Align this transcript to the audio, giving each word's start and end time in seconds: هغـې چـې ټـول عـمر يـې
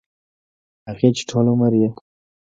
هغـې 0.87 1.09
چـې 1.15 1.23
ټـول 1.29 1.45
عـمر 1.53 1.73
يـې 1.81 1.89